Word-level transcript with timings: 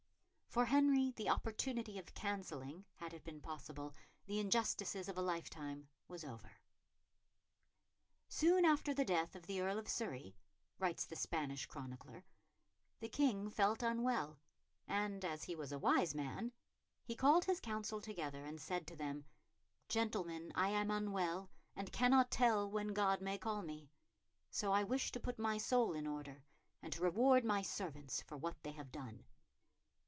For 0.53 0.65
Henry 0.65 1.11
the 1.11 1.29
opportunity 1.29 1.97
of 1.97 2.13
cancelling, 2.13 2.83
had 2.97 3.13
it 3.13 3.23
been 3.23 3.39
possible, 3.39 3.95
the 4.25 4.37
injustices 4.37 5.07
of 5.07 5.17
a 5.17 5.21
lifetime 5.21 5.87
was 6.09 6.25
over. 6.25 6.51
"Soon 8.27 8.65
after 8.65 8.93
the 8.93 9.05
death 9.05 9.33
of 9.37 9.47
the 9.47 9.61
Earl 9.61 9.79
of 9.79 9.87
Surrey," 9.87 10.35
writes 10.77 11.05
the 11.05 11.15
Spanish 11.15 11.67
chronicler, 11.67 12.25
"the 12.99 13.07
King 13.07 13.49
felt 13.49 13.81
unwell; 13.81 14.41
and, 14.89 15.23
as 15.23 15.45
he 15.45 15.55
was 15.55 15.71
a 15.71 15.79
wise 15.79 16.13
man, 16.13 16.51
he 17.01 17.15
called 17.15 17.45
his 17.45 17.61
council 17.61 18.01
together, 18.01 18.43
and 18.43 18.59
said 18.59 18.85
to 18.87 18.95
them, 18.97 19.23
'Gentlemen, 19.87 20.51
I 20.53 20.67
am 20.71 20.91
unwell, 20.91 21.49
and 21.77 21.93
cannot 21.93 22.29
tell 22.29 22.69
when 22.69 22.89
God 22.89 23.21
may 23.21 23.37
call 23.37 23.61
me, 23.61 23.89
so 24.49 24.73
I 24.73 24.83
wish 24.83 25.13
to 25.13 25.19
put 25.21 25.39
my 25.39 25.57
soul 25.57 25.93
in 25.93 26.05
order, 26.05 26.43
and 26.81 26.91
to 26.91 27.01
reward 27.03 27.45
my 27.45 27.61
servants 27.61 28.21
for 28.23 28.35
what 28.35 28.61
they 28.63 28.73
have 28.73 28.91
done. 28.91 29.23